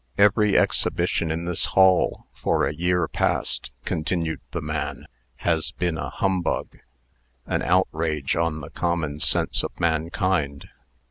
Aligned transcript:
"Every 0.17 0.57
exhibition 0.57 1.29
in 1.29 1.45
this 1.45 1.65
hall, 1.77 2.25
for 2.33 2.65
a 2.65 2.73
year 2.73 3.07
past," 3.07 3.69
continued 3.85 4.41
the 4.49 4.59
man, 4.59 5.05
"has 5.35 5.69
been 5.69 5.99
a 5.99 6.09
humbug 6.09 6.79
an 7.45 7.61
outrage 7.61 8.35
on 8.35 8.61
the 8.61 8.71
common 8.71 9.19
sense 9.19 9.61
of 9.61 9.79
mankind. 9.79 10.67